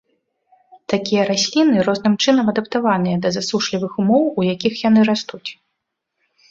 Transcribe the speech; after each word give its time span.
Такія 0.93 1.21
расліны 1.31 1.77
розным 1.89 2.13
чынам 2.25 2.45
адаптаваныя 2.55 3.17
да 3.27 3.33
засушлівых 3.37 3.91
умоў, 4.07 4.23
у 4.39 4.51
якіх 4.53 4.73
яны 4.89 4.99
растуць. 5.13 5.45